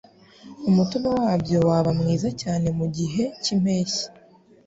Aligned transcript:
umutobe 0.69 1.09
wabyo 1.21 1.57
waba 1.67 1.91
mwiza 1.99 2.29
cyane 2.41 2.67
mu 2.77 2.85
gihe 2.97 3.23
cy’impeshyi. 3.43 4.05